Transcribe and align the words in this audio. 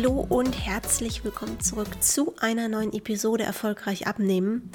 Hallo 0.00 0.24
und 0.28 0.52
herzlich 0.52 1.24
willkommen 1.24 1.58
zurück 1.58 2.00
zu 2.00 2.36
einer 2.38 2.68
neuen 2.68 2.92
Episode 2.92 3.42
Erfolgreich 3.42 4.06
abnehmen. 4.06 4.70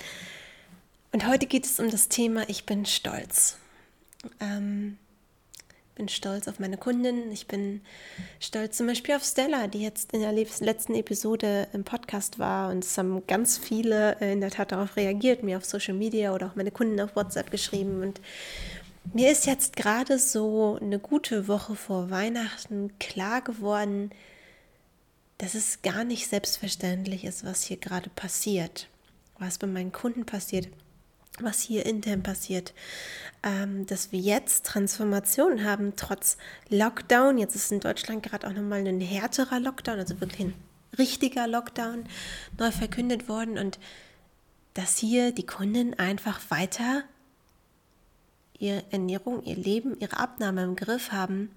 Und 1.13 1.25
heute 1.25 1.45
geht 1.45 1.65
es 1.65 1.79
um 1.79 1.89
das 1.89 2.09
Thema 2.09 2.43
Ich 2.49 2.65
bin 2.65 2.85
stolz. 2.85 3.57
Ähm, 4.41 4.97
bin 5.95 6.09
stolz 6.09 6.49
auf 6.49 6.59
meine 6.59 6.75
Kundin. 6.75 7.31
Ich 7.31 7.47
bin 7.47 7.79
stolz 8.41 8.75
zum 8.75 8.87
Beispiel 8.87 9.15
auf 9.15 9.23
Stella, 9.23 9.67
die 9.67 9.81
jetzt 9.81 10.11
in 10.11 10.19
der 10.19 10.33
letzten 10.33 10.93
Episode 10.93 11.69
im 11.71 11.85
Podcast 11.85 12.37
war. 12.37 12.69
Und 12.69 12.83
es 12.83 12.97
haben 12.97 13.25
ganz 13.25 13.57
viele 13.57 14.19
äh, 14.19 14.33
in 14.33 14.41
der 14.41 14.51
Tat 14.51 14.73
darauf 14.73 14.97
reagiert, 14.97 15.41
mir 15.41 15.55
auf 15.55 15.63
Social 15.63 15.93
Media 15.93 16.35
oder 16.35 16.47
auch 16.47 16.55
meine 16.55 16.71
Kunden 16.71 16.99
auf 16.99 17.15
WhatsApp 17.15 17.49
geschrieben. 17.49 18.01
Und 18.01 18.19
mir 19.13 19.31
ist 19.31 19.45
jetzt 19.45 19.77
gerade 19.77 20.19
so 20.19 20.77
eine 20.81 20.99
gute 20.99 21.47
Woche 21.47 21.77
vor 21.77 22.09
Weihnachten 22.09 22.91
klar 22.99 23.41
geworden, 23.41 24.11
dass 25.43 25.55
es 25.55 25.81
gar 25.81 26.05
nicht 26.05 26.29
selbstverständlich 26.29 27.25
ist, 27.25 27.43
was 27.43 27.63
hier 27.63 27.75
gerade 27.75 28.09
passiert, 28.09 28.87
was 29.39 29.57
bei 29.57 29.67
meinen 29.67 29.91
Kunden 29.91 30.25
passiert, 30.25 30.69
was 31.37 31.59
hier 31.59 31.85
intern 31.85 32.23
passiert, 32.23 32.73
ähm, 33.43 33.85
dass 33.85 34.13
wir 34.13 34.19
jetzt 34.19 34.65
Transformation 34.65 35.65
haben, 35.65 35.97
trotz 35.97 36.37
Lockdown. 36.69 37.37
Jetzt 37.39 37.55
ist 37.55 37.73
in 37.73 37.81
Deutschland 37.81 38.23
gerade 38.23 38.47
auch 38.47 38.53
nochmal 38.53 38.87
ein 38.87 39.01
härterer 39.01 39.59
Lockdown, 39.59 39.99
also 39.99 40.21
wirklich 40.21 40.47
ein 40.47 40.53
richtiger 40.97 41.45
Lockdown 41.45 42.05
neu 42.57 42.71
verkündet 42.71 43.27
worden 43.27 43.57
und 43.57 43.79
dass 44.75 44.97
hier 44.97 45.33
die 45.33 45.45
Kunden 45.45 45.93
einfach 45.95 46.39
weiter 46.51 47.03
ihre 48.57 48.81
Ernährung, 48.91 49.43
ihr 49.43 49.57
Leben, 49.57 49.99
ihre 49.99 50.15
Abnahme 50.15 50.63
im 50.63 50.77
Griff 50.77 51.11
haben. 51.11 51.51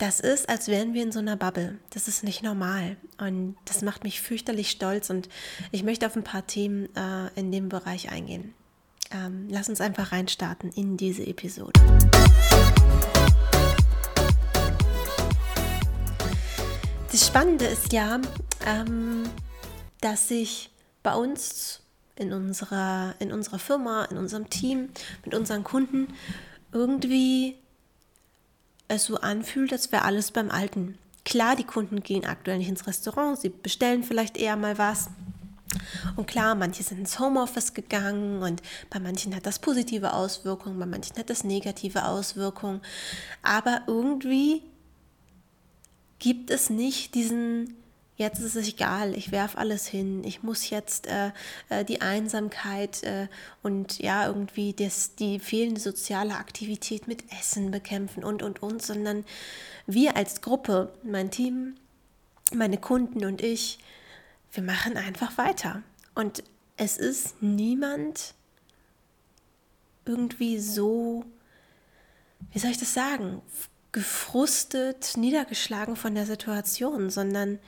Das 0.00 0.18
ist, 0.18 0.48
als 0.48 0.68
wären 0.68 0.94
wir 0.94 1.02
in 1.02 1.12
so 1.12 1.18
einer 1.18 1.36
Bubble. 1.36 1.78
Das 1.90 2.08
ist 2.08 2.24
nicht 2.24 2.42
normal. 2.42 2.96
Und 3.18 3.54
das 3.66 3.82
macht 3.82 4.02
mich 4.02 4.22
fürchterlich 4.22 4.70
stolz. 4.70 5.10
Und 5.10 5.28
ich 5.72 5.82
möchte 5.82 6.06
auf 6.06 6.16
ein 6.16 6.24
paar 6.24 6.46
Themen 6.46 6.88
äh, 6.96 7.28
in 7.34 7.52
dem 7.52 7.68
Bereich 7.68 8.10
eingehen. 8.10 8.54
Ähm, 9.10 9.48
lass 9.50 9.68
uns 9.68 9.82
einfach 9.82 10.12
reinstarten 10.12 10.72
in 10.72 10.96
diese 10.96 11.26
Episode. 11.26 11.78
Das 17.12 17.26
Spannende 17.26 17.66
ist 17.66 17.92
ja, 17.92 18.22
ähm, 18.64 19.24
dass 20.00 20.28
sich 20.28 20.70
bei 21.02 21.14
uns 21.14 21.82
in 22.16 22.32
unserer, 22.32 23.16
in 23.18 23.32
unserer 23.32 23.58
Firma, 23.58 24.06
in 24.06 24.16
unserem 24.16 24.48
Team, 24.48 24.88
mit 25.26 25.34
unseren 25.34 25.62
Kunden 25.62 26.08
irgendwie 26.72 27.59
es 28.90 29.04
so 29.04 29.16
anfühlt, 29.16 29.72
als 29.72 29.92
wäre 29.92 30.04
alles 30.04 30.30
beim 30.30 30.50
Alten. 30.50 30.98
Klar, 31.24 31.56
die 31.56 31.64
Kunden 31.64 32.02
gehen 32.02 32.24
aktuell 32.24 32.58
nicht 32.58 32.68
ins 32.68 32.86
Restaurant, 32.86 33.38
sie 33.38 33.50
bestellen 33.50 34.02
vielleicht 34.04 34.36
eher 34.36 34.56
mal 34.56 34.78
was. 34.78 35.08
Und 36.16 36.26
klar, 36.26 36.54
manche 36.54 36.82
sind 36.82 36.98
ins 36.98 37.20
Homeoffice 37.20 37.74
gegangen 37.74 38.42
und 38.42 38.60
bei 38.88 38.98
manchen 38.98 39.34
hat 39.36 39.46
das 39.46 39.60
positive 39.60 40.12
Auswirkungen, 40.12 40.78
bei 40.78 40.86
manchen 40.86 41.16
hat 41.16 41.30
das 41.30 41.44
negative 41.44 42.06
Auswirkungen. 42.06 42.80
Aber 43.42 43.82
irgendwie 43.86 44.62
gibt 46.18 46.50
es 46.50 46.70
nicht 46.70 47.14
diesen 47.14 47.76
jetzt 48.20 48.38
ist 48.38 48.54
es 48.54 48.68
egal, 48.68 49.16
ich 49.16 49.32
werfe 49.32 49.56
alles 49.56 49.86
hin, 49.86 50.22
ich 50.24 50.42
muss 50.42 50.68
jetzt 50.68 51.06
äh, 51.06 51.32
äh, 51.70 51.86
die 51.86 52.02
Einsamkeit 52.02 53.02
äh, 53.02 53.28
und 53.62 53.98
ja, 53.98 54.26
irgendwie 54.26 54.74
das, 54.74 55.14
die 55.14 55.40
fehlende 55.40 55.80
soziale 55.80 56.34
Aktivität 56.34 57.08
mit 57.08 57.24
Essen 57.32 57.70
bekämpfen 57.70 58.22
und, 58.22 58.42
und, 58.42 58.62
und, 58.62 58.82
sondern 58.82 59.24
wir 59.86 60.16
als 60.16 60.42
Gruppe, 60.42 60.92
mein 61.02 61.30
Team, 61.30 61.76
meine 62.52 62.76
Kunden 62.76 63.24
und 63.24 63.42
ich, 63.42 63.78
wir 64.52 64.62
machen 64.62 64.98
einfach 64.98 65.38
weiter. 65.38 65.82
Und 66.14 66.44
es 66.76 66.98
ist 66.98 67.42
niemand 67.42 68.34
irgendwie 70.04 70.58
so, 70.58 71.24
wie 72.52 72.58
soll 72.58 72.70
ich 72.70 72.78
das 72.78 72.92
sagen, 72.92 73.40
gefrustet, 73.92 75.16
niedergeschlagen 75.16 75.96
von 75.96 76.14
der 76.14 76.26
Situation, 76.26 77.08
sondern 77.08 77.58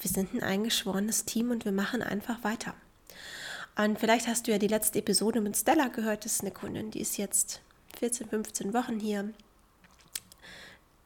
wir 0.00 0.10
sind 0.10 0.34
ein 0.34 0.42
eingeschworenes 0.42 1.24
Team 1.24 1.50
und 1.50 1.64
wir 1.64 1.72
machen 1.72 2.02
einfach 2.02 2.44
weiter. 2.44 2.74
Und 3.76 3.98
vielleicht 3.98 4.26
hast 4.26 4.46
du 4.46 4.52
ja 4.52 4.58
die 4.58 4.68
letzte 4.68 4.98
Episode 4.98 5.40
mit 5.40 5.56
Stella 5.56 5.88
gehört. 5.88 6.24
Das 6.24 6.32
ist 6.32 6.40
eine 6.40 6.50
Kundin, 6.50 6.90
die 6.90 7.00
ist 7.00 7.18
jetzt 7.18 7.60
14, 7.98 8.28
15 8.28 8.74
Wochen 8.74 8.98
hier. 8.98 9.30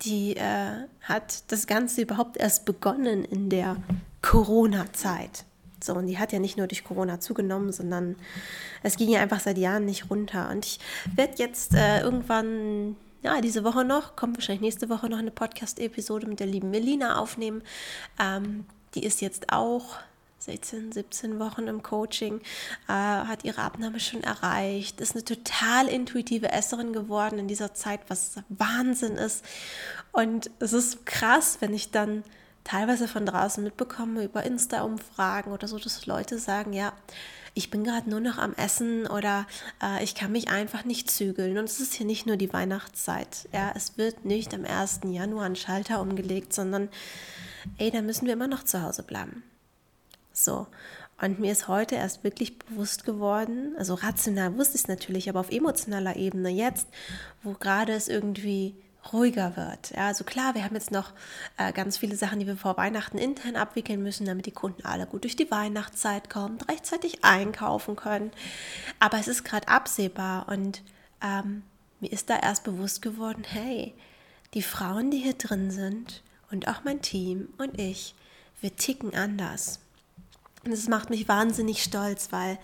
Die 0.03 0.37
äh, 0.37 0.87
hat 1.03 1.51
das 1.53 1.67
Ganze 1.67 2.03
überhaupt 2.03 2.37
erst 2.37 2.65
begonnen 2.65 3.25
in 3.25 3.51
der 3.51 3.77
Corona-Zeit. 4.23 5.45
So, 5.83 5.95
und 5.95 6.07
die 6.07 6.19
hat 6.19 6.33
ja 6.33 6.39
nicht 6.39 6.57
nur 6.57 6.67
durch 6.67 6.85
Corona 6.85 7.21
zugenommen, 7.21 7.73
sondern 7.73 8.17
es 8.83 8.97
ging 8.97 9.09
ja 9.09 9.21
einfach 9.21 9.41
seit 9.41 9.59
Jahren 9.59 9.85
nicht 9.85 10.11
runter. 10.11 10.51
Und 10.51 10.65
ich 10.65 10.79
werde 11.15 11.35
jetzt 11.37 11.75
äh, 11.75 12.01
irgendwann, 12.01 12.97
ja, 13.23 13.41
diese 13.41 13.65
Woche 13.65 13.85
noch, 13.85 14.15
kommt 14.15 14.37
wahrscheinlich 14.37 14.63
nächste 14.63 14.89
Woche 14.89 15.09
noch 15.09 15.19
eine 15.19 15.31
Podcast-Episode 15.31 16.27
mit 16.27 16.41
der 16.41 16.47
lieben 16.47 16.71
Melina 16.71 17.19
aufnehmen. 17.19 17.63
Ähm, 18.19 18.65
die 18.95 19.05
ist 19.05 19.21
jetzt 19.21 19.53
auch 19.53 19.99
16, 20.41 20.93
17 20.93 21.39
Wochen 21.39 21.67
im 21.69 21.83
Coaching, 21.83 22.41
äh, 22.89 22.93
hat 22.93 23.45
ihre 23.45 23.61
Abnahme 23.61 24.01
schon 24.01 24.23
erreicht, 24.23 25.01
ist 25.01 25.15
eine 25.15 25.25
total 25.25 25.87
intuitive 25.87 26.51
Esserin 26.51 26.93
geworden 26.93 27.39
in 27.39 27.49
dieser 27.49 27.75
Zeit, 27.75 28.01
was 28.09 28.37
Wahnsinn 28.49 29.17
ist. 29.17 29.45
Und 30.13 30.51
es 30.59 30.73
ist 30.73 31.05
krass, 31.05 31.59
wenn 31.61 31.75
ich 31.75 31.91
dann 31.91 32.25
teilweise 32.65 33.07
von 33.07 33.27
draußen 33.27 33.63
mitbekomme 33.63 34.25
über 34.25 34.45
Insta-Umfragen 34.45 35.53
oder 35.53 35.69
so, 35.69 35.79
dass 35.79 36.07
Leute 36.07 36.39
sagen, 36.39 36.73
ja, 36.73 36.93
ich 37.55 37.71
bin 37.71 37.85
gerade 37.85 38.09
nur 38.09 38.21
noch 38.21 38.39
am 38.39 38.55
Essen 38.55 39.07
oder 39.07 39.47
äh, 39.83 40.03
ich 40.05 40.15
kann 40.15 40.33
mich 40.33 40.49
einfach 40.49 40.85
nicht 40.85 41.11
zügeln. 41.11 41.59
Und 41.59 41.65
es 41.65 41.81
ist 41.81 41.95
hier 41.95 42.07
nicht 42.07 42.27
nur 42.27 42.37
die 42.37 42.53
Weihnachtszeit. 42.53 43.49
Ja, 43.53 43.73
es 43.75 43.99
wird 43.99 44.25
nicht 44.25 44.55
am 44.55 44.65
1. 44.65 45.01
Januar 45.07 45.47
ein 45.47 45.57
Schalter 45.57 46.01
umgelegt, 46.01 46.53
sondern 46.53 46.89
ey, 47.79 47.91
da 47.91 48.03
müssen 48.03 48.27
wir 48.27 48.35
immer 48.35 48.49
noch 48.49 48.65
zu 48.65 48.83
Hause 48.83 49.03
bleiben. 49.03 49.43
So. 50.33 50.67
Und 51.21 51.39
mir 51.39 51.53
ist 51.53 51.69
heute 51.69 51.97
erst 51.97 52.25
wirklich 52.25 52.59
bewusst 52.59 53.05
geworden, 53.05 53.75
also 53.77 53.93
rational 53.95 54.57
wusste 54.57 54.77
ich 54.77 54.83
es 54.83 54.89
natürlich, 54.89 55.29
aber 55.29 55.41
auf 55.41 55.51
emotionaler 55.51 56.17
Ebene 56.17 56.49
jetzt, 56.49 56.89
wo 57.43 57.53
gerade 57.53 57.93
es 57.93 58.09
irgendwie 58.09 58.75
ruhiger 59.13 59.57
wird. 59.57 59.91
Ja, 59.91 60.07
also 60.07 60.25
klar, 60.25 60.55
wir 60.55 60.65
haben 60.65 60.75
jetzt 60.75 60.91
noch 60.91 61.13
äh, 61.57 61.73
ganz 61.73 61.99
viele 61.99 62.17
Sachen, 62.17 62.39
die 62.39 62.47
wir 62.47 62.57
vor 62.57 62.77
Weihnachten 62.77 63.19
intern 63.19 63.57
abwickeln 63.57 64.03
müssen, 64.03 64.27
damit 64.27 64.47
die 64.47 64.51
Kunden 64.51 64.85
alle 64.85 65.07
gut 65.07 65.25
durch 65.25 65.37
die 65.37 65.51
Weihnachtszeit 65.51 66.31
kommen, 66.31 66.59
rechtzeitig 66.69 67.25
einkaufen 67.25 67.97
können. 67.97 68.31
Aber 68.99 69.19
es 69.19 69.29
ist 69.29 69.45
gerade 69.45 69.69
absehbar 69.69 70.49
und 70.49 70.83
ähm, 71.23 71.63
mir 72.01 72.13
ist 72.13 72.31
da 72.31 72.39
erst 72.39 72.65
bewusst 72.65 73.03
geworden, 73.03 73.45
hey, 73.47 73.95
die 74.55 74.63
Frauen, 74.63 75.11
die 75.11 75.19
hier 75.19 75.35
drin 75.35 75.71
sind, 75.71 76.23
und 76.51 76.69
auch 76.69 76.85
mein 76.85 77.03
Team 77.03 77.49
und 77.59 77.79
ich, 77.81 78.15
wir 78.61 78.75
ticken 78.75 79.15
anders. 79.15 79.81
Und 80.65 80.73
das 80.73 80.89
macht 80.89 81.09
mich 81.09 81.27
wahnsinnig 81.27 81.83
stolz, 81.83 82.33
weil 82.33 82.59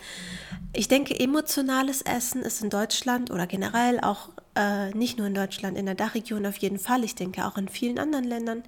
ich 0.74 0.86
denke, 0.86 1.18
emotionales 1.18 2.02
Essen 2.02 2.42
ist 2.42 2.62
in 2.62 2.68
Deutschland 2.68 3.30
oder 3.30 3.46
generell 3.46 4.00
auch 4.00 4.28
äh, 4.54 4.90
nicht 4.90 5.16
nur 5.16 5.26
in 5.26 5.34
Deutschland, 5.34 5.78
in 5.78 5.86
der 5.86 5.94
Dachregion 5.94 6.44
auf 6.44 6.58
jeden 6.58 6.78
Fall, 6.78 7.04
ich 7.04 7.14
denke 7.14 7.46
auch 7.46 7.56
in 7.56 7.68
vielen 7.68 7.98
anderen 7.98 8.24
Ländern, 8.24 8.62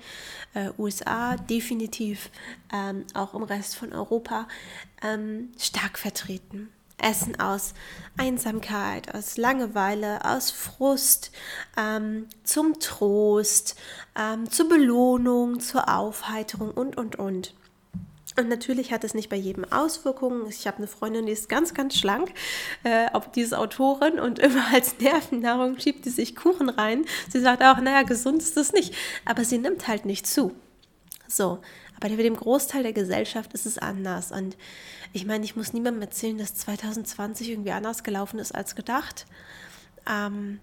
äh, 0.54 0.70
USA 0.78 1.36
definitiv, 1.36 2.30
ähm, 2.72 3.04
auch 3.12 3.34
im 3.34 3.42
Rest 3.42 3.76
von 3.76 3.92
Europa, 3.92 4.48
ähm, 5.02 5.50
stark 5.58 5.98
vertreten. 5.98 6.70
Essen 6.98 7.38
aus 7.40 7.74
Einsamkeit, 8.16 9.14
aus 9.14 9.36
Langeweile, 9.36 10.24
aus 10.24 10.50
Frust, 10.50 11.30
ähm, 11.76 12.26
zum 12.44 12.80
Trost, 12.80 13.76
ähm, 14.18 14.50
zur 14.50 14.68
Belohnung, 14.68 15.60
zur 15.60 15.88
Aufheiterung 15.88 16.70
und, 16.70 16.96
und, 16.96 17.16
und. 17.16 17.54
Und 18.38 18.48
natürlich 18.48 18.92
hat 18.92 19.02
es 19.02 19.14
nicht 19.14 19.30
bei 19.30 19.36
jedem 19.36 19.64
Auswirkungen. 19.72 20.46
Ich 20.48 20.66
habe 20.68 20.78
eine 20.78 20.86
Freundin, 20.86 21.26
die 21.26 21.32
ist 21.32 21.48
ganz, 21.48 21.74
ganz 21.74 21.96
schlank, 21.96 22.32
äh, 22.84 23.08
ob 23.12 23.32
diese 23.32 23.58
Autorin 23.58 24.20
und 24.20 24.38
immer 24.38 24.64
als 24.72 24.98
Nervennahrung 25.00 25.78
schiebt 25.78 26.04
die 26.04 26.10
sich 26.10 26.36
Kuchen 26.36 26.68
rein. 26.68 27.04
Sie 27.28 27.40
sagt 27.40 27.62
auch, 27.62 27.78
naja, 27.78 28.02
gesund 28.02 28.42
ist 28.42 28.56
das 28.56 28.72
nicht, 28.72 28.94
aber 29.24 29.44
sie 29.44 29.58
nimmt 29.58 29.88
halt 29.88 30.06
nicht 30.06 30.26
zu. 30.26 30.54
So, 31.28 31.60
aber 31.96 32.08
für 32.08 32.22
den 32.22 32.36
Großteil 32.36 32.82
der 32.82 32.94
Gesellschaft 32.94 33.52
ist 33.52 33.66
es 33.66 33.78
anders. 33.78 34.32
Und 34.32 34.56
ich 35.12 35.26
meine, 35.26 35.44
ich 35.44 35.56
muss 35.56 35.74
niemandem 35.74 36.02
erzählen, 36.02 36.38
dass 36.38 36.54
2020 36.54 37.50
irgendwie 37.50 37.72
anders 37.72 38.02
gelaufen 38.02 38.38
ist 38.38 38.54
als 38.54 38.74
gedacht. 38.74 39.26
Ähm, 40.08 40.58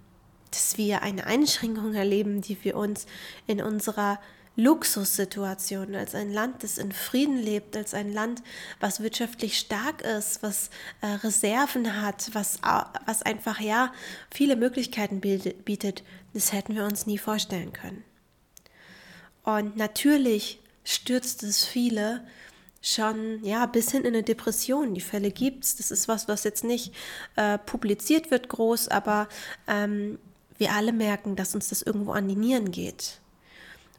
dass 0.49 0.77
wir 0.77 1.01
eine 1.01 1.27
Einschränkung 1.27 1.93
erleben, 1.93 2.41
die 2.41 2.57
wir 2.63 2.77
uns 2.77 3.05
in 3.45 3.61
unserer 3.61 4.19
Luxussituation, 4.55 5.95
als 5.95 6.15
ein 6.15 6.31
Land, 6.31 6.63
das 6.63 6.77
in 6.77 6.93
Frieden 6.93 7.37
lebt, 7.37 7.75
als 7.75 7.93
ein 7.93 8.13
Land, 8.13 8.41
was 8.79 9.01
wirtschaftlich 9.01 9.57
stark 9.57 10.01
ist, 10.01 10.41
was 10.43 10.69
äh, 11.01 11.07
Reserven 11.07 12.01
hat, 12.01 12.29
was, 12.33 12.59
was 13.05 13.21
einfach 13.21 13.59
ja 13.59 13.91
viele 14.31 14.55
Möglichkeiten 14.55 15.19
bietet, 15.19 16.03
das 16.33 16.53
hätten 16.53 16.73
wir 16.73 16.85
uns 16.85 17.05
nie 17.05 17.17
vorstellen 17.17 17.73
können. 17.73 18.03
Und 19.45 19.77
natürlich 19.77 20.59
stürzt 20.83 21.43
es 21.43 21.65
viele 21.65 22.25
schon 22.81 23.43
ja 23.43 23.65
bis 23.65 23.91
hin 23.91 24.01
in 24.01 24.13
eine 24.13 24.23
Depression. 24.23 24.93
Die 24.93 25.01
Fälle 25.01 25.31
gibt's. 25.31 25.75
Das 25.75 25.91
ist 25.91 26.07
was, 26.07 26.27
was 26.27 26.43
jetzt 26.43 26.63
nicht 26.63 26.93
äh, 27.35 27.57
publiziert 27.57 28.31
wird 28.31 28.49
groß, 28.49 28.89
aber 28.89 29.27
ähm, 29.67 30.19
wir 30.57 30.73
alle 30.73 30.93
merken, 30.93 31.35
dass 31.35 31.55
uns 31.55 31.69
das 31.69 31.81
irgendwo 31.81 32.11
an 32.11 32.27
die 32.27 32.35
Nieren 32.35 32.71
geht. 32.71 33.19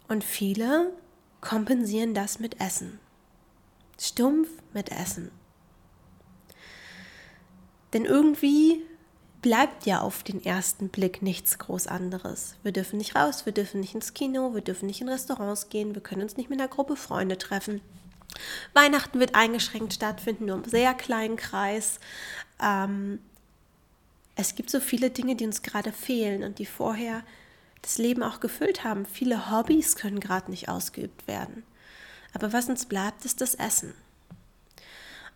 Und 0.08 0.24
viele 0.24 0.92
kompensieren 1.40 2.14
das 2.14 2.38
mit 2.38 2.60
Essen. 2.60 2.98
Stumpf 4.00 4.48
mit 4.72 4.90
Essen. 4.90 5.30
Denn 7.92 8.04
irgendwie 8.04 8.82
bleibt 9.46 9.86
ja 9.86 10.00
auf 10.00 10.24
den 10.24 10.44
ersten 10.44 10.88
Blick 10.88 11.22
nichts 11.22 11.60
groß 11.60 11.86
anderes. 11.86 12.56
Wir 12.64 12.72
dürfen 12.72 12.98
nicht 12.98 13.14
raus, 13.14 13.46
wir 13.46 13.52
dürfen 13.52 13.78
nicht 13.78 13.94
ins 13.94 14.12
Kino, 14.12 14.54
wir 14.54 14.60
dürfen 14.60 14.86
nicht 14.86 15.00
in 15.00 15.08
Restaurants 15.08 15.68
gehen, 15.68 15.94
wir 15.94 16.02
können 16.02 16.22
uns 16.22 16.36
nicht 16.36 16.50
mit 16.50 16.58
einer 16.58 16.68
Gruppe 16.68 16.96
Freunde 16.96 17.38
treffen. 17.38 17.80
Weihnachten 18.74 19.20
wird 19.20 19.36
eingeschränkt 19.36 19.94
stattfinden, 19.94 20.46
nur 20.46 20.56
im 20.56 20.64
sehr 20.64 20.94
kleinen 20.94 21.36
Kreis. 21.36 22.00
Ähm, 22.60 23.20
es 24.34 24.56
gibt 24.56 24.68
so 24.68 24.80
viele 24.80 25.10
Dinge, 25.10 25.36
die 25.36 25.46
uns 25.46 25.62
gerade 25.62 25.92
fehlen 25.92 26.42
und 26.42 26.58
die 26.58 26.66
vorher 26.66 27.22
das 27.82 27.98
Leben 27.98 28.24
auch 28.24 28.40
gefüllt 28.40 28.82
haben. 28.82 29.06
Viele 29.06 29.52
Hobbys 29.52 29.94
können 29.94 30.18
gerade 30.18 30.50
nicht 30.50 30.68
ausgeübt 30.68 31.28
werden. 31.28 31.62
Aber 32.34 32.52
was 32.52 32.68
uns 32.68 32.86
bleibt, 32.86 33.24
ist 33.24 33.40
das 33.40 33.54
Essen. 33.54 33.94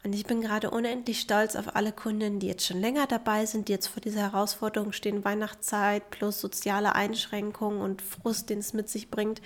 Und 0.02 0.14
ich 0.14 0.24
bin 0.24 0.40
gerade 0.40 0.70
unendlich 0.70 1.20
stolz 1.20 1.56
auf 1.56 1.76
alle 1.76 1.92
Kunden, 1.92 2.38
die 2.40 2.46
jetzt 2.46 2.66
schon 2.66 2.80
länger 2.80 3.06
dabei 3.06 3.44
sind, 3.44 3.68
die 3.68 3.72
jetzt 3.72 3.88
vor 3.88 4.00
dieser 4.00 4.22
Herausforderung 4.22 4.92
stehen, 4.92 5.24
Weihnachtszeit 5.24 6.10
plus 6.10 6.40
soziale 6.40 6.94
Einschränkungen 6.94 7.82
und 7.82 8.00
Frust, 8.00 8.48
den 8.48 8.60
es 8.60 8.72
mit 8.72 8.88
sich 8.88 9.10
bringt, 9.10 9.42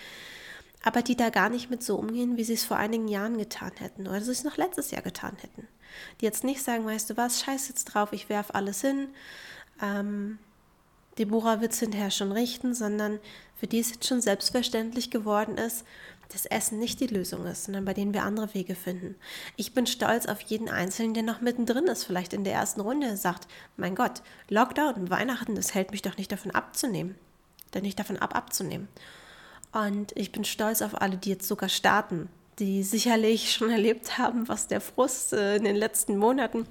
aber 0.84 1.02
die 1.02 1.16
da 1.16 1.30
gar 1.30 1.48
nicht 1.48 1.70
mit 1.70 1.82
so 1.82 1.96
umgehen, 1.96 2.36
wie 2.36 2.44
sie 2.44 2.52
es 2.54 2.64
vor 2.64 2.76
einigen 2.76 3.08
Jahren 3.08 3.36
getan 3.36 3.72
hätten 3.78 4.06
oder 4.06 4.20
sie 4.20 4.30
es 4.30 4.44
noch 4.44 4.56
letztes 4.56 4.92
Jahr 4.92 5.02
getan 5.02 5.36
hätten. 5.40 5.66
Die 6.20 6.24
jetzt 6.24 6.44
nicht 6.44 6.62
sagen, 6.62 6.86
weißt 6.86 7.10
du 7.10 7.16
was, 7.16 7.40
scheiß 7.40 7.68
jetzt 7.68 7.86
drauf, 7.86 8.12
ich 8.12 8.28
werf 8.28 8.50
alles 8.52 8.80
hin, 8.80 9.08
ähm, 9.82 10.38
Deborah 11.18 11.60
wird 11.60 11.72
es 11.72 11.80
hinterher 11.80 12.10
schon 12.10 12.32
richten, 12.32 12.74
sondern 12.74 13.20
für 13.56 13.66
die 13.66 13.78
es 13.78 13.90
jetzt 13.90 14.06
schon 14.06 14.20
selbstverständlich 14.20 15.10
geworden 15.10 15.56
ist, 15.56 15.84
dass 16.34 16.46
Essen 16.46 16.78
nicht 16.78 17.00
die 17.00 17.06
Lösung 17.06 17.46
ist, 17.46 17.64
sondern 17.64 17.84
bei 17.84 17.94
denen 17.94 18.12
wir 18.12 18.24
andere 18.24 18.52
Wege 18.54 18.74
finden. 18.74 19.14
Ich 19.56 19.72
bin 19.72 19.86
stolz 19.86 20.26
auf 20.26 20.40
jeden 20.40 20.68
Einzelnen, 20.68 21.14
der 21.14 21.22
noch 21.22 21.40
mittendrin 21.40 21.86
ist, 21.86 22.04
vielleicht 22.04 22.32
in 22.32 22.44
der 22.44 22.54
ersten 22.54 22.80
Runde, 22.80 23.16
sagt, 23.16 23.46
mein 23.76 23.94
Gott, 23.94 24.22
Lockdown 24.48 24.94
und 24.94 25.10
Weihnachten, 25.10 25.54
das 25.54 25.74
hält 25.74 25.92
mich 25.92 26.02
doch 26.02 26.16
nicht 26.16 26.32
davon 26.32 26.50
abzunehmen, 26.50 27.14
denn 27.72 27.82
nicht 27.82 27.98
davon 27.98 28.18
ab 28.18 28.34
abzunehmen. 28.34 28.88
Und 29.72 30.12
ich 30.16 30.32
bin 30.32 30.44
stolz 30.44 30.82
auf 30.82 31.00
alle, 31.00 31.16
die 31.16 31.30
jetzt 31.30 31.48
sogar 31.48 31.68
starten, 31.68 32.28
die 32.58 32.82
sicherlich 32.82 33.52
schon 33.52 33.70
erlebt 33.72 34.18
haben, 34.18 34.48
was 34.48 34.66
der 34.66 34.80
Frust 34.80 35.32
äh, 35.32 35.56
in 35.56 35.64
den 35.64 35.76
letzten 35.76 36.16
Monaten 36.16 36.66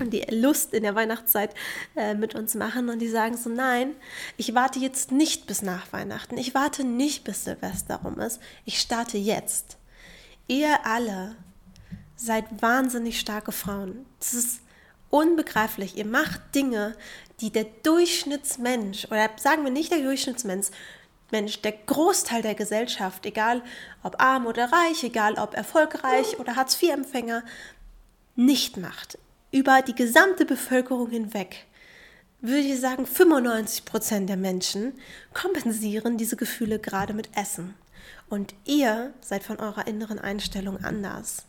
und 0.00 0.10
die 0.10 0.24
Lust 0.30 0.72
in 0.74 0.82
der 0.82 0.94
Weihnachtszeit 0.94 1.54
äh, 1.96 2.14
mit 2.14 2.34
uns 2.34 2.54
machen 2.54 2.88
und 2.88 2.98
die 3.00 3.08
sagen 3.08 3.36
so, 3.36 3.50
nein, 3.50 3.94
ich 4.36 4.54
warte 4.54 4.78
jetzt 4.78 5.12
nicht 5.12 5.46
bis 5.46 5.62
nach 5.62 5.92
Weihnachten, 5.92 6.38
ich 6.38 6.54
warte 6.54 6.84
nicht 6.84 7.24
bis 7.24 7.44
Silvester 7.44 7.96
rum 7.96 8.20
ist, 8.20 8.40
ich 8.64 8.78
starte 8.78 9.18
jetzt. 9.18 9.76
Ihr 10.48 10.84
alle 10.84 11.36
seid 12.16 12.44
wahnsinnig 12.62 13.20
starke 13.20 13.52
Frauen. 13.52 14.06
Das 14.20 14.34
ist 14.34 14.60
unbegreiflich. 15.10 15.96
Ihr 15.96 16.06
macht 16.06 16.40
Dinge, 16.54 16.94
die 17.40 17.50
der 17.50 17.64
Durchschnittsmensch, 17.82 19.06
oder 19.06 19.30
sagen 19.36 19.64
wir 19.64 19.70
nicht 19.70 19.92
der 19.92 20.00
Durchschnittsmensch, 20.00 20.68
Mensch, 21.32 21.60
der 21.60 21.72
Großteil 21.72 22.42
der 22.42 22.54
Gesellschaft, 22.54 23.26
egal 23.26 23.62
ob 24.04 24.22
arm 24.22 24.46
oder 24.46 24.70
reich, 24.72 25.02
egal 25.02 25.34
ob 25.34 25.54
erfolgreich 25.54 26.38
oder 26.38 26.54
Hartz-IV-Empfänger, 26.54 27.42
nicht 28.36 28.76
macht 28.76 29.18
über 29.56 29.80
die 29.80 29.94
gesamte 29.94 30.44
Bevölkerung 30.44 31.08
hinweg, 31.08 31.64
würde 32.42 32.60
ich 32.60 32.78
sagen, 32.78 33.06
95 33.06 33.86
Prozent 33.86 34.28
der 34.28 34.36
Menschen 34.36 34.92
kompensieren 35.32 36.18
diese 36.18 36.36
Gefühle 36.36 36.78
gerade 36.78 37.14
mit 37.14 37.30
Essen. 37.34 37.74
Und 38.28 38.54
ihr 38.66 39.14
seid 39.22 39.42
von 39.42 39.58
eurer 39.58 39.86
inneren 39.86 40.18
Einstellung 40.18 40.84
anders. 40.84 41.46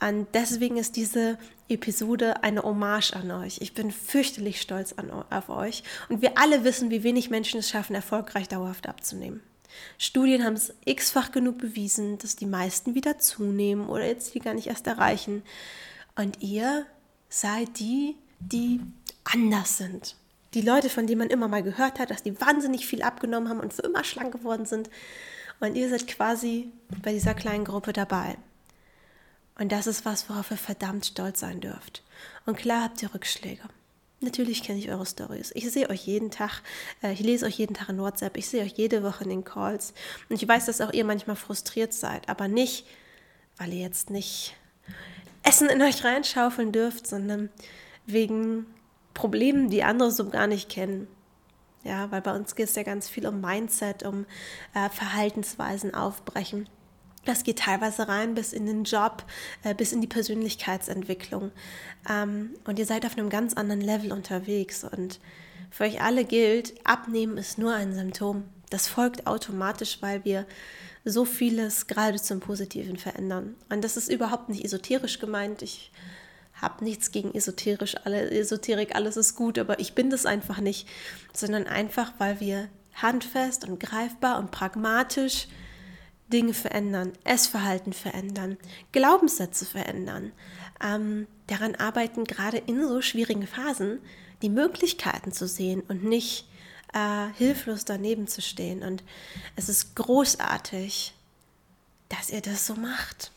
Und 0.00 0.26
deswegen 0.34 0.76
ist 0.76 0.96
diese 0.96 1.38
Episode 1.70 2.42
eine 2.42 2.62
Hommage 2.62 3.14
an 3.14 3.30
euch. 3.30 3.58
Ich 3.62 3.72
bin 3.72 3.90
fürchterlich 3.90 4.60
stolz 4.60 4.92
an, 4.92 5.10
auf 5.10 5.48
euch. 5.48 5.82
Und 6.10 6.20
wir 6.20 6.36
alle 6.36 6.62
wissen, 6.64 6.90
wie 6.90 7.04
wenig 7.04 7.30
Menschen 7.30 7.60
es 7.60 7.70
schaffen, 7.70 7.94
erfolgreich 7.94 8.48
dauerhaft 8.48 8.86
abzunehmen. 8.86 9.40
Studien 9.96 10.44
haben 10.44 10.54
es 10.54 10.74
x-fach 10.84 11.32
genug 11.32 11.56
bewiesen, 11.56 12.18
dass 12.18 12.36
die 12.36 12.46
meisten 12.46 12.94
wieder 12.94 13.18
zunehmen 13.18 13.88
oder 13.88 14.06
jetzt 14.06 14.34
die 14.34 14.40
gar 14.40 14.52
nicht 14.52 14.66
erst 14.66 14.86
erreichen. 14.86 15.42
Und 16.16 16.42
ihr 16.42 16.86
seid 17.30 17.78
die, 17.78 18.16
die 18.40 18.80
anders 19.24 19.78
sind. 19.78 20.16
Die 20.52 20.60
Leute, 20.60 20.90
von 20.90 21.06
denen 21.06 21.20
man 21.20 21.30
immer 21.30 21.48
mal 21.48 21.62
gehört 21.62 21.98
hat, 21.98 22.10
dass 22.10 22.22
die 22.22 22.38
wahnsinnig 22.40 22.86
viel 22.86 23.02
abgenommen 23.02 23.48
haben 23.48 23.60
und 23.60 23.72
für 23.72 23.82
immer 23.82 24.04
schlank 24.04 24.32
geworden 24.32 24.66
sind. 24.66 24.90
Und 25.60 25.76
ihr 25.76 25.88
seid 25.88 26.06
quasi 26.08 26.72
bei 27.02 27.12
dieser 27.12 27.34
kleinen 27.34 27.64
Gruppe 27.64 27.92
dabei. 27.92 28.36
Und 29.58 29.72
das 29.72 29.86
ist 29.86 30.04
was, 30.04 30.28
worauf 30.28 30.50
ihr 30.50 30.56
verdammt 30.56 31.06
stolz 31.06 31.40
sein 31.40 31.60
dürft. 31.60 32.02
Und 32.46 32.56
klar 32.56 32.84
habt 32.84 33.02
ihr 33.02 33.14
Rückschläge. 33.14 33.62
Natürlich 34.22 34.62
kenne 34.62 34.78
ich 34.78 34.90
eure 34.90 35.06
Stories. 35.06 35.52
Ich 35.54 35.70
sehe 35.70 35.88
euch 35.88 36.06
jeden 36.06 36.30
Tag, 36.30 36.62
äh, 37.02 37.12
ich 37.12 37.20
lese 37.20 37.46
euch 37.46 37.58
jeden 37.58 37.74
Tag 37.74 37.88
in 37.88 37.98
WhatsApp, 37.98 38.36
ich 38.36 38.48
sehe 38.48 38.62
euch 38.62 38.72
jede 38.76 39.02
Woche 39.02 39.24
in 39.24 39.30
den 39.30 39.44
Calls. 39.44 39.94
Und 40.28 40.36
ich 40.36 40.46
weiß, 40.46 40.66
dass 40.66 40.80
auch 40.80 40.92
ihr 40.92 41.04
manchmal 41.04 41.36
frustriert 41.36 41.94
seid, 41.94 42.28
aber 42.28 42.48
nicht, 42.48 42.86
weil 43.56 43.72
ihr 43.72 43.80
jetzt 43.80 44.10
nicht 44.10 44.54
Essen 45.42 45.68
in 45.68 45.82
euch 45.82 46.04
reinschaufeln 46.04 46.72
dürft, 46.72 47.06
sondern 47.06 47.48
wegen 48.06 48.66
Problemen, 49.14 49.70
die 49.70 49.82
andere 49.82 50.10
so 50.10 50.28
gar 50.28 50.46
nicht 50.46 50.68
kennen. 50.68 51.08
Ja, 51.82 52.10
weil 52.10 52.20
bei 52.20 52.34
uns 52.34 52.54
geht 52.56 52.68
es 52.68 52.74
ja 52.74 52.82
ganz 52.82 53.08
viel 53.08 53.26
um 53.26 53.40
Mindset, 53.40 54.02
um 54.02 54.26
äh, 54.74 54.90
Verhaltensweisen 54.90 55.94
aufbrechen. 55.94 56.68
Das 57.24 57.42
geht 57.42 57.60
teilweise 57.60 58.08
rein 58.08 58.34
bis 58.34 58.52
in 58.52 58.66
den 58.66 58.84
Job, 58.84 59.24
äh, 59.62 59.74
bis 59.74 59.92
in 59.92 60.00
die 60.00 60.06
Persönlichkeitsentwicklung. 60.06 61.52
Ähm, 62.08 62.54
und 62.64 62.78
ihr 62.78 62.86
seid 62.86 63.06
auf 63.06 63.16
einem 63.16 63.30
ganz 63.30 63.54
anderen 63.54 63.80
Level 63.80 64.12
unterwegs. 64.12 64.84
Und 64.84 65.20
für 65.70 65.84
euch 65.84 66.02
alle 66.02 66.24
gilt, 66.24 66.74
abnehmen 66.84 67.38
ist 67.38 67.58
nur 67.58 67.74
ein 67.74 67.94
Symptom. 67.94 68.44
Das 68.70 68.86
folgt 68.86 69.26
automatisch, 69.26 69.98
weil 70.00 70.24
wir 70.24 70.46
so 71.04 71.24
vieles 71.24 71.86
gerade 71.86 72.20
zum 72.20 72.40
Positiven 72.40 72.96
verändern. 72.96 73.56
Und 73.68 73.82
das 73.82 73.96
ist 73.96 74.10
überhaupt 74.10 74.48
nicht 74.48 74.64
esoterisch 74.64 75.18
gemeint. 75.18 75.62
Ich 75.62 75.90
habe 76.60 76.84
nichts 76.84 77.10
gegen 77.10 77.34
esoterisch, 77.34 77.96
alle, 78.04 78.30
Esoterik, 78.30 78.94
alles 78.94 79.16
ist 79.16 79.34
gut, 79.34 79.58
aber 79.58 79.80
ich 79.80 79.94
bin 79.94 80.10
das 80.10 80.26
einfach 80.26 80.58
nicht, 80.60 80.86
sondern 81.32 81.66
einfach, 81.66 82.12
weil 82.18 82.40
wir 82.40 82.68
handfest 82.94 83.66
und 83.66 83.80
greifbar 83.80 84.38
und 84.38 84.50
pragmatisch 84.50 85.48
Dinge 86.30 86.54
verändern, 86.54 87.12
Essverhalten 87.24 87.92
verändern, 87.92 88.56
Glaubenssätze 88.92 89.64
verändern, 89.64 90.32
ähm, 90.82 91.26
daran 91.46 91.74
arbeiten, 91.74 92.24
gerade 92.24 92.58
in 92.58 92.86
so 92.86 93.00
schwierigen 93.00 93.46
Phasen 93.46 94.00
die 94.42 94.48
Möglichkeiten 94.48 95.32
zu 95.32 95.48
sehen 95.48 95.82
und 95.88 96.04
nicht 96.04 96.46
äh, 96.92 97.28
hilflos 97.36 97.84
daneben 97.84 98.26
zu 98.26 98.42
stehen. 98.42 98.82
Und 98.82 99.02
es 99.56 99.68
ist 99.68 99.94
großartig, 99.96 101.14
dass 102.08 102.30
ihr 102.30 102.40
das 102.40 102.66
so 102.66 102.74
macht. 102.74 103.32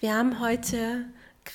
Wir 0.00 0.14
haben 0.14 0.40
heute 0.40 1.06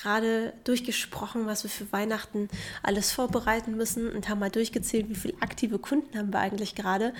gerade 0.02 0.54
durchgesprochen, 0.64 1.46
was 1.46 1.64
wir 1.64 1.70
für 1.70 1.92
Weihnachten 1.92 2.50
alles 2.84 3.12
vorbereiten 3.12 3.76
müssen 3.76 4.12
und 4.12 4.30
haben 4.30 4.40
mal 4.40 4.52
durchgezählt, 4.52 5.10
wie 5.10 5.16
viele 5.16 5.42
aktive 5.42 5.80
Kunden 5.80 6.18
haben 6.18 6.32
wir 6.32 6.40
eigentlich 6.40 6.76
gerade. 6.76 7.14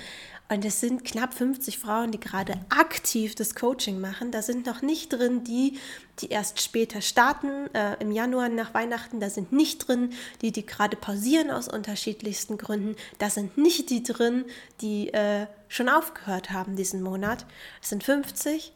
Und 0.48 0.64
es 0.64 0.80
sind 0.80 1.04
knapp 1.04 1.34
50 1.34 1.80
Frauen, 1.80 2.12
die 2.12 2.20
gerade 2.20 2.54
aktiv 2.70 3.34
das 3.34 3.56
Coaching 3.56 4.00
machen. 4.00 4.30
Da 4.30 4.44
sind 4.44 4.68
noch 4.68 4.84
nicht 4.84 5.10
drin 5.10 5.44
die, 5.44 5.80
die 6.20 6.30
erst 6.30 6.62
später 6.62 7.02
starten, 7.02 7.74
äh, 7.74 7.96
im 8.00 8.12
Januar 8.12 8.50
nach 8.50 8.76
Weihnachten. 8.76 9.20
Da 9.20 9.32
sind 9.32 9.52
nicht 9.52 9.88
drin 9.88 10.14
die, 10.42 10.52
die 10.52 10.66
gerade 10.66 10.98
pausieren 10.98 11.50
aus 11.50 11.68
unterschiedlichsten 11.68 12.60
Gründen. 12.60 12.96
Da 13.18 13.32
sind 13.32 13.58
nicht 13.58 13.90
die 13.90 14.04
drin, 14.04 14.46
die 14.82 15.12
äh, 15.14 15.48
schon 15.68 15.90
aufgehört 15.90 16.52
haben 16.52 16.76
diesen 16.76 17.02
Monat. 17.02 17.48
Es 17.82 17.90
sind 17.90 18.04
50, 18.04 18.72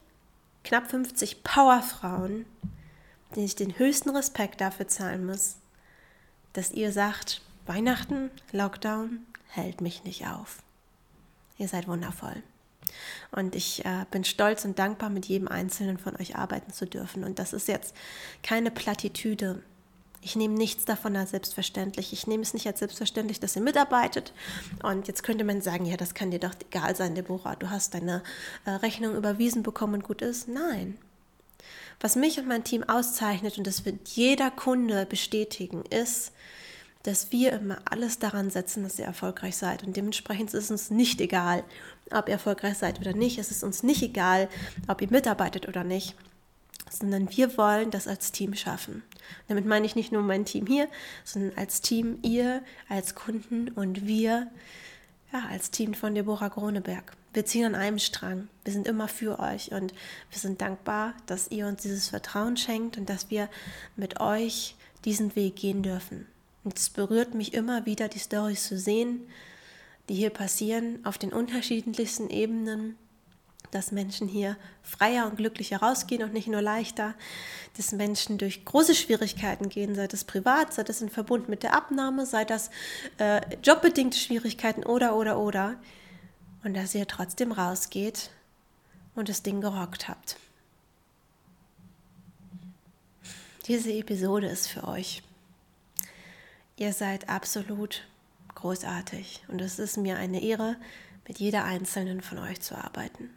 knapp 0.63 0.89
50 0.89 1.43
Powerfrauen, 1.43 2.45
denen 3.35 3.45
ich 3.45 3.55
den 3.55 3.77
höchsten 3.77 4.09
Respekt 4.09 4.61
dafür 4.61 4.87
zahlen 4.87 5.25
muss, 5.25 5.57
dass 6.53 6.71
ihr 6.71 6.91
sagt, 6.91 7.41
Weihnachten, 7.65 8.31
Lockdown 8.51 9.19
hält 9.49 9.81
mich 9.81 10.03
nicht 10.03 10.27
auf. 10.27 10.63
Ihr 11.57 11.67
seid 11.67 11.87
wundervoll. 11.87 12.41
Und 13.31 13.55
ich 13.55 13.85
äh, 13.85 14.05
bin 14.09 14.23
stolz 14.23 14.65
und 14.65 14.79
dankbar, 14.79 15.09
mit 15.09 15.25
jedem 15.27 15.47
Einzelnen 15.47 15.97
von 15.97 16.15
euch 16.15 16.35
arbeiten 16.35 16.73
zu 16.73 16.87
dürfen. 16.87 17.23
Und 17.23 17.37
das 17.37 17.53
ist 17.53 17.67
jetzt 17.67 17.95
keine 18.41 18.71
Plattitüde. 18.71 19.61
Ich 20.21 20.35
nehme 20.35 20.55
nichts 20.55 20.85
davon 20.85 21.15
als 21.15 21.31
selbstverständlich. 21.31 22.11
Ich 22.11 22.27
nehme 22.27 22.43
es 22.43 22.53
nicht 22.53 22.67
als 22.67 22.79
selbstverständlich, 22.79 23.39
dass 23.39 23.55
ihr 23.55 23.61
mitarbeitet. 23.61 24.33
Und 24.83 25.07
jetzt 25.07 25.23
könnte 25.23 25.43
man 25.43 25.61
sagen, 25.61 25.85
ja, 25.85 25.95
das 25.95 26.13
kann 26.13 26.31
dir 26.31 26.39
doch 26.39 26.55
egal 26.59 26.95
sein, 26.95 27.15
Deborah. 27.15 27.55
Du 27.55 27.69
hast 27.69 27.93
deine 27.93 28.23
äh, 28.65 28.71
Rechnung 28.71 29.15
überwiesen 29.15 29.63
bekommen 29.63 29.95
und 29.95 30.03
gut 30.03 30.21
ist. 30.21 30.47
Nein. 30.47 30.97
Was 31.99 32.15
mich 32.15 32.39
und 32.39 32.47
mein 32.47 32.63
Team 32.63 32.83
auszeichnet, 32.83 33.57
und 33.57 33.67
das 33.67 33.85
wird 33.85 34.07
jeder 34.09 34.51
Kunde 34.51 35.05
bestätigen, 35.05 35.83
ist, 35.89 36.31
dass 37.03 37.31
wir 37.31 37.53
immer 37.53 37.79
alles 37.89 38.19
daran 38.19 38.49
setzen, 38.49 38.83
dass 38.83 38.99
ihr 38.99 39.05
erfolgreich 39.05 39.55
seid. 39.55 39.83
Und 39.83 39.95
dementsprechend 39.95 40.53
ist 40.53 40.65
es 40.65 40.71
uns 40.71 40.91
nicht 40.91 41.21
egal, 41.21 41.63
ob 42.11 42.27
ihr 42.27 42.33
erfolgreich 42.33 42.77
seid 42.77 42.99
oder 42.99 43.13
nicht. 43.13 43.37
Es 43.37 43.51
ist 43.51 43.63
uns 43.63 43.83
nicht 43.83 44.01
egal, 44.01 44.49
ob 44.87 45.01
ihr 45.01 45.09
mitarbeitet 45.09 45.67
oder 45.67 45.83
nicht 45.83 46.15
sondern 46.89 47.29
wir 47.35 47.57
wollen 47.57 47.91
das 47.91 48.07
als 48.07 48.31
Team 48.31 48.55
schaffen. 48.55 49.03
Damit 49.47 49.65
meine 49.65 49.85
ich 49.85 49.95
nicht 49.95 50.11
nur 50.11 50.21
mein 50.21 50.45
Team 50.45 50.65
hier, 50.65 50.87
sondern 51.23 51.57
als 51.57 51.81
Team 51.81 52.19
ihr, 52.23 52.63
als 52.87 53.15
Kunden 53.15 53.69
und 53.69 54.07
wir, 54.07 54.47
ja, 55.31 55.45
als 55.49 55.71
Team 55.71 55.93
von 55.93 56.15
Deborah 56.15 56.49
Groneberg. 56.49 57.15
Wir 57.33 57.45
ziehen 57.45 57.65
an 57.65 57.75
einem 57.75 57.99
Strang. 57.99 58.47
Wir 58.63 58.73
sind 58.73 58.87
immer 58.87 59.07
für 59.07 59.39
euch 59.39 59.71
und 59.71 59.93
wir 60.31 60.39
sind 60.39 60.61
dankbar, 60.61 61.13
dass 61.27 61.51
ihr 61.51 61.67
uns 61.67 61.83
dieses 61.83 62.09
Vertrauen 62.09 62.57
schenkt 62.57 62.97
und 62.97 63.09
dass 63.09 63.29
wir 63.29 63.49
mit 63.95 64.19
euch 64.19 64.75
diesen 65.05 65.35
Weg 65.35 65.55
gehen 65.55 65.83
dürfen. 65.83 66.25
Und 66.63 66.77
es 66.77 66.89
berührt 66.89 67.35
mich 67.35 67.53
immer 67.53 67.85
wieder, 67.85 68.07
die 68.07 68.19
Storys 68.19 68.67
zu 68.67 68.77
sehen, 68.77 69.27
die 70.09 70.15
hier 70.15 70.31
passieren, 70.31 71.05
auf 71.05 71.17
den 71.17 71.31
unterschiedlichsten 71.31 72.29
Ebenen, 72.29 72.95
dass 73.71 73.91
Menschen 73.91 74.27
hier 74.27 74.57
freier 74.81 75.27
und 75.27 75.37
glücklicher 75.37 75.77
rausgehen 75.77 76.23
und 76.23 76.33
nicht 76.33 76.47
nur 76.47 76.61
leichter, 76.61 77.13
dass 77.77 77.91
Menschen 77.91 78.37
durch 78.37 78.65
große 78.65 78.95
Schwierigkeiten 78.95 79.69
gehen, 79.69 79.95
sei 79.95 80.07
das 80.07 80.23
privat, 80.23 80.73
sei 80.73 80.83
das 80.83 81.01
in 81.01 81.09
Verbund 81.09 81.49
mit 81.49 81.63
der 81.63 81.75
Abnahme, 81.75 82.25
sei 82.25 82.45
das 82.45 82.69
äh, 83.17 83.41
jobbedingte 83.63 84.17
Schwierigkeiten 84.17 84.83
oder, 84.83 85.15
oder, 85.15 85.39
oder. 85.39 85.75
Und 86.63 86.75
dass 86.75 86.95
ihr 86.95 87.07
trotzdem 87.07 87.51
rausgeht 87.51 88.31
und 89.15 89.29
das 89.29 89.43
Ding 89.43 89.61
gerockt 89.61 90.07
habt. 90.07 90.37
Diese 93.67 93.91
Episode 93.93 94.47
ist 94.47 94.67
für 94.67 94.87
euch. 94.87 95.21
Ihr 96.75 96.91
seid 96.91 97.29
absolut 97.29 98.07
großartig 98.55 99.43
und 99.47 99.61
es 99.61 99.79
ist 99.79 99.97
mir 99.97 100.17
eine 100.17 100.41
Ehre, 100.41 100.75
mit 101.27 101.39
jeder 101.39 101.63
einzelnen 101.63 102.21
von 102.21 102.39
euch 102.39 102.61
zu 102.61 102.75
arbeiten. 102.75 103.29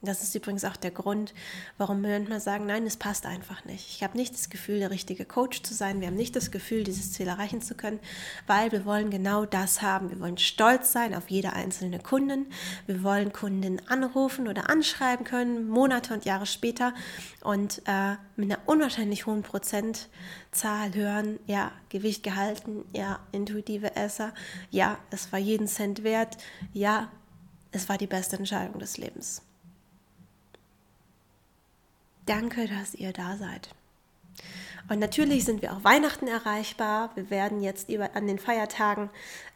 Das 0.00 0.22
ist 0.22 0.32
übrigens 0.32 0.64
auch 0.64 0.76
der 0.76 0.92
Grund, 0.92 1.34
warum 1.76 2.02
wir 2.02 2.10
manchmal 2.10 2.38
sagen, 2.38 2.66
nein, 2.66 2.86
es 2.86 2.96
passt 2.96 3.26
einfach 3.26 3.64
nicht. 3.64 3.88
Ich 3.90 4.04
habe 4.04 4.16
nicht 4.16 4.32
das 4.32 4.48
Gefühl, 4.48 4.78
der 4.78 4.92
richtige 4.92 5.24
Coach 5.24 5.62
zu 5.62 5.74
sein. 5.74 6.00
Wir 6.00 6.06
haben 6.06 6.14
nicht 6.14 6.36
das 6.36 6.52
Gefühl, 6.52 6.84
dieses 6.84 7.12
Ziel 7.12 7.26
erreichen 7.26 7.62
zu 7.62 7.74
können, 7.74 7.98
weil 8.46 8.70
wir 8.70 8.84
wollen 8.84 9.10
genau 9.10 9.44
das 9.44 9.82
haben. 9.82 10.10
Wir 10.10 10.20
wollen 10.20 10.38
stolz 10.38 10.92
sein 10.92 11.16
auf 11.16 11.30
jede 11.30 11.52
einzelne 11.52 11.98
Kundin. 11.98 12.46
Wir 12.86 13.02
wollen 13.02 13.32
Kundinnen 13.32 13.82
anrufen 13.88 14.46
oder 14.46 14.70
anschreiben 14.70 15.24
können, 15.26 15.68
Monate 15.68 16.14
und 16.14 16.24
Jahre 16.24 16.46
später 16.46 16.94
und 17.42 17.82
äh, 17.86 18.14
mit 18.36 18.52
einer 18.52 18.60
unwahrscheinlich 18.66 19.26
hohen 19.26 19.42
Prozentzahl 19.42 20.94
hören, 20.94 21.40
ja, 21.48 21.72
Gewicht 21.88 22.22
gehalten, 22.22 22.84
ja, 22.92 23.18
intuitive 23.32 23.96
Esser, 23.96 24.32
ja, 24.70 24.96
es 25.10 25.32
war 25.32 25.40
jeden 25.40 25.66
Cent 25.66 26.04
wert, 26.04 26.36
ja, 26.72 27.10
es 27.72 27.88
war 27.88 27.98
die 27.98 28.06
beste 28.06 28.36
Entscheidung 28.36 28.78
des 28.78 28.96
Lebens. 28.96 29.42
Danke, 32.28 32.68
dass 32.68 32.94
ihr 32.94 33.14
da 33.14 33.38
seid. 33.38 33.70
Und 34.90 34.98
natürlich 34.98 35.46
sind 35.46 35.62
wir 35.62 35.72
auch 35.72 35.82
Weihnachten 35.82 36.28
erreichbar. 36.28 37.10
Wir 37.14 37.30
werden 37.30 37.62
jetzt 37.62 37.88
über, 37.88 38.14
an 38.14 38.26
den 38.26 38.38
Feiertagen, 38.38 39.08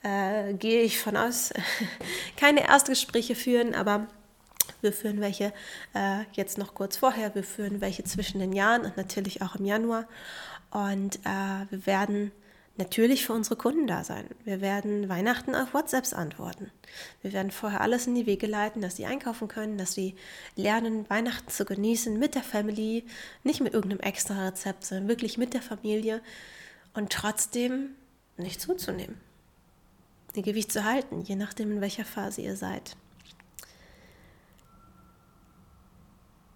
äh, 0.02 0.54
gehe 0.54 0.82
ich 0.82 0.98
von 0.98 1.18
aus, 1.18 1.52
keine 2.38 2.66
Erstgespräche 2.66 3.34
führen, 3.34 3.74
aber 3.74 4.06
wir 4.80 4.94
führen 4.94 5.20
welche 5.20 5.52
äh, 5.94 6.24
jetzt 6.32 6.56
noch 6.56 6.72
kurz 6.74 6.96
vorher. 6.96 7.34
Wir 7.34 7.44
führen 7.44 7.82
welche 7.82 8.04
zwischen 8.04 8.40
den 8.40 8.54
Jahren 8.54 8.86
und 8.86 8.96
natürlich 8.96 9.42
auch 9.42 9.56
im 9.56 9.66
Januar. 9.66 10.08
Und 10.70 11.16
äh, 11.26 11.66
wir 11.68 11.84
werden 11.84 12.32
natürlich 12.76 13.26
für 13.26 13.32
unsere 13.32 13.56
Kunden 13.56 13.86
da 13.86 14.02
sein. 14.04 14.26
Wir 14.44 14.60
werden 14.60 15.08
Weihnachten 15.08 15.54
auf 15.54 15.74
WhatsApps 15.74 16.12
antworten. 16.12 16.70
Wir 17.20 17.32
werden 17.32 17.50
vorher 17.50 17.80
alles 17.80 18.06
in 18.06 18.14
die 18.14 18.26
Wege 18.26 18.46
leiten, 18.46 18.80
dass 18.80 18.96
sie 18.96 19.06
einkaufen 19.06 19.48
können, 19.48 19.78
dass 19.78 19.92
sie 19.92 20.14
lernen, 20.56 21.08
Weihnachten 21.10 21.50
zu 21.50 21.64
genießen 21.64 22.18
mit 22.18 22.34
der 22.34 22.42
Family, 22.42 23.04
nicht 23.44 23.60
mit 23.60 23.74
irgendeinem 23.74 24.00
extra 24.00 24.46
Rezept, 24.46 24.84
sondern 24.84 25.08
wirklich 25.08 25.36
mit 25.38 25.54
der 25.54 25.62
Familie 25.62 26.22
und 26.94 27.12
trotzdem 27.12 27.90
nicht 28.36 28.60
zuzunehmen. 28.60 29.20
Ihr 30.34 30.42
Gewicht 30.42 30.72
zu 30.72 30.84
halten, 30.84 31.20
je 31.20 31.36
nachdem, 31.36 31.72
in 31.72 31.80
welcher 31.82 32.06
Phase 32.06 32.40
ihr 32.40 32.56
seid. 32.56 32.96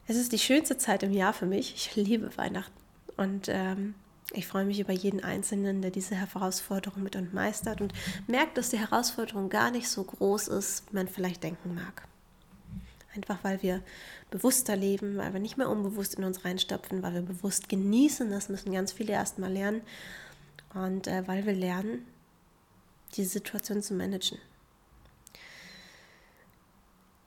Es 0.06 0.16
ist 0.16 0.32
die 0.32 0.38
schönste 0.38 0.78
Zeit 0.78 1.02
im 1.02 1.12
Jahr 1.12 1.35
für 1.35 1.46
mich. 1.46 1.75
Ich 1.75 1.96
liebe 1.96 2.35
Weihnachten. 2.38 2.73
Und 3.16 3.49
ähm, 3.49 3.94
ich 4.37 4.47
freue 4.47 4.64
mich 4.64 4.81
über 4.81 4.93
jeden 4.93 5.25
Einzelnen, 5.25 5.83
der 5.83 5.90
diese 5.90 6.14
Herausforderung 6.14 7.02
mit 7.02 7.16
und 7.16 7.33
meistert 7.33 7.81
und 7.81 7.93
merkt, 8.26 8.59
dass 8.59 8.71
die 8.71 8.78
Herausforderung 8.78 9.49
gar 9.49 9.71
nicht 9.71 9.88
so 9.88 10.05
groß 10.05 10.49
ist, 10.49 10.85
wie 10.90 10.97
man 10.97 11.09
vielleicht 11.09 11.43
denken 11.43 11.75
mag. 11.75 12.07
Einfach 13.14 13.38
weil 13.43 13.62
wir 13.62 13.83
bewusster 14.31 14.76
leben, 14.76 15.16
weil 15.16 15.33
wir 15.33 15.40
nicht 15.40 15.57
mehr 15.57 15.71
unbewusst 15.71 16.16
in 16.16 16.25
uns 16.25 16.45
reinstopfen, 16.45 17.02
weil 17.02 17.14
wir 17.14 17.23
bewusst 17.23 17.69
genießen, 17.69 18.31
das 18.31 18.49
müssen 18.50 18.73
ganz 18.73 18.93
viele 18.93 19.14
erstmal 19.14 19.52
lernen. 19.52 19.81
Und 20.75 21.07
äh, 21.07 21.26
weil 21.26 21.47
wir 21.47 21.55
lernen, 21.55 22.05
diese 23.14 23.31
Situation 23.31 23.83
zu 23.83 23.95
managen. 23.95 24.38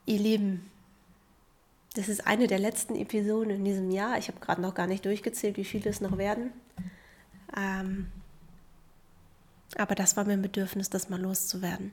Ihr 0.06 0.18
Lieben, 0.18 0.70
das 1.94 2.08
ist 2.08 2.26
eine 2.26 2.46
der 2.46 2.60
letzten 2.60 2.94
Episoden 2.94 3.50
in 3.50 3.64
diesem 3.64 3.90
Jahr. 3.90 4.16
Ich 4.18 4.28
habe 4.28 4.38
gerade 4.38 4.62
noch 4.62 4.74
gar 4.74 4.86
nicht 4.86 5.04
durchgezählt, 5.04 5.56
wie 5.56 5.64
viele 5.64 5.90
es 5.90 6.00
noch 6.00 6.18
werden. 6.18 6.52
Ähm, 7.56 8.10
aber 9.76 9.94
das 9.94 10.16
war 10.16 10.24
mir 10.24 10.34
ein 10.34 10.42
Bedürfnis, 10.42 10.90
das 10.90 11.08
mal 11.08 11.20
loszuwerden. 11.20 11.92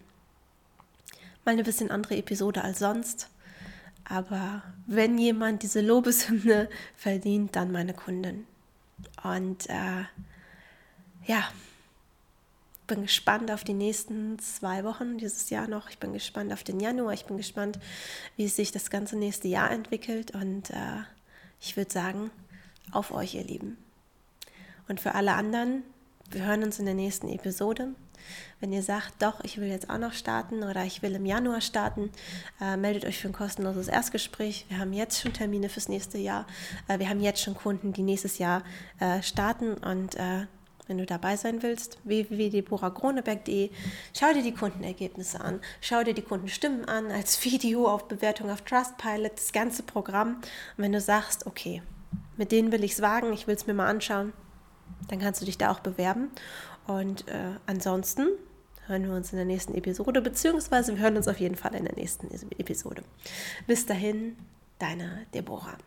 Mal 1.46 1.52
eine 1.54 1.64
bisschen 1.64 1.92
andere 1.92 2.18
Episode 2.18 2.64
als 2.64 2.80
sonst. 2.80 3.30
Aber 4.04 4.64
wenn 4.86 5.18
jemand 5.18 5.64
diese 5.64 5.82
Lobeshymne 5.82 6.70
verdient, 6.96 7.56
dann 7.56 7.72
meine 7.72 7.94
Kundin. 7.94 8.48
Und 9.24 9.70
äh, 9.70 10.06
ja, 11.26 11.44
bin 12.88 13.02
gespannt 13.02 13.52
auf 13.52 13.64
die 13.64 13.74
nächsten 13.74 14.40
zwei 14.40 14.84
Wochen 14.84 15.18
dieses 15.18 15.50
Jahr 15.50 15.68
noch. 15.68 15.90
Ich 15.90 16.00
bin 16.00 16.14
gespannt 16.14 16.54
auf 16.54 16.64
den 16.64 16.80
Januar. 16.80 17.14
Ich 17.14 17.26
bin 17.26 17.38
gespannt, 17.38 17.80
wie 18.38 18.48
sich 18.48 18.72
das 18.72 18.90
ganze 18.90 19.18
nächste 19.18 19.50
Jahr 19.50 19.70
entwickelt. 19.72 20.32
Und 20.32 20.70
äh, 20.70 21.04
ich 21.60 21.76
würde 21.76 21.92
sagen, 21.92 22.32
auf 22.92 23.12
euch, 23.12 23.36
ihr 23.36 23.44
Lieben. 23.44 23.78
Und 24.88 25.00
für 25.00 25.16
alle 25.16 25.34
anderen, 25.34 25.84
wir 26.30 26.46
hören 26.46 26.64
uns 26.64 26.80
in 26.80 26.86
der 26.86 26.96
nächsten 26.96 27.30
Episode. 27.30 27.90
Wenn 28.60 28.74
ihr 28.74 28.82
sagt, 28.82 29.22
doch, 29.22 29.44
ich 29.44 29.60
will 29.60 29.68
jetzt 29.68 29.90
auch 29.90 29.98
noch 29.98 30.14
starten 30.14 30.64
oder 30.64 30.84
ich 30.84 31.02
will 31.02 31.16
im 31.16 31.26
Januar 31.26 31.62
starten, 31.62 32.12
äh, 32.60 32.76
meldet 32.76 33.06
euch 33.06 33.20
für 33.20 33.28
ein 33.28 33.34
kostenloses 33.34 33.88
Erstgespräch. 33.88 34.66
Wir 34.70 34.80
haben 34.80 34.94
jetzt 34.94 35.22
schon 35.22 35.34
Termine 35.34 35.70
fürs 35.70 35.88
nächste 35.90 36.18
Jahr. 36.18 36.46
Äh, 36.88 37.00
wir 37.00 37.10
haben 37.10 37.22
jetzt 37.22 37.42
schon 37.42 37.56
Kunden, 37.56 37.94
die 37.94 38.04
nächstes 38.04 38.38
Jahr 38.38 38.64
äh, 39.00 39.22
starten 39.22 39.76
und 39.76 40.16
äh, 40.16 40.48
wenn 40.88 40.98
du 40.98 41.06
dabei 41.06 41.36
sein 41.36 41.64
willst, 41.64 41.98
www.deborahgroneberg.de. 42.06 43.70
Schau 44.18 44.34
dir 44.34 44.42
die 44.42 44.54
Kundenergebnisse 44.54 45.42
an, 45.42 45.60
schau 45.82 46.04
dir 46.04 46.14
die 46.14 46.22
Kundenstimmen 46.22 46.86
an, 46.86 47.12
als 47.12 47.44
Video 47.46 47.88
auf 47.88 48.08
Bewertung 48.08 48.50
auf 48.50 48.62
Trustpilot, 48.62 49.34
das 49.36 49.52
ganze 49.52 49.84
Programm. 49.84 50.36
Und 50.38 50.84
wenn 50.84 50.94
du 50.94 51.02
sagst, 51.02 51.46
okay, 51.46 51.82
mit 52.38 52.52
denen 52.52 52.72
will 52.72 52.84
ich 52.84 52.94
es 52.94 53.02
wagen, 53.02 53.34
ich 53.34 53.48
will 53.48 53.56
es 53.56 53.68
mir 53.68 53.74
mal 53.74 53.88
anschauen, 53.88 54.32
dann 55.08 55.20
kannst 55.20 55.42
du 55.42 55.46
dich 55.46 55.58
da 55.58 55.72
auch 55.72 55.80
bewerben. 55.80 56.30
Und 56.86 57.28
äh, 57.28 57.52
ansonsten 57.66 58.28
hören 58.88 59.04
wir 59.04 59.14
uns 59.14 59.32
in 59.32 59.38
der 59.38 59.46
nächsten 59.46 59.76
Episode, 59.76 60.22
beziehungsweise 60.22 60.96
wir 60.96 61.04
hören 61.04 61.18
uns 61.18 61.28
auf 61.28 61.40
jeden 61.40 61.56
Fall 61.56 61.76
in 61.76 61.86
der 61.86 61.96
nächsten 61.96 62.28
Episode. 62.58 63.04
Bis 63.68 63.86
dahin, 63.86 64.38
deine 64.80 65.26
Deborah. 65.34 65.78